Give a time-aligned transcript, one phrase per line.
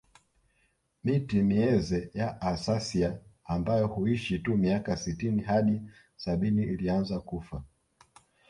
[1.03, 5.81] Miti mizee ya Acacia ambayo huishi tu miaka sitini hadi
[6.15, 7.63] sabini ilianza kufa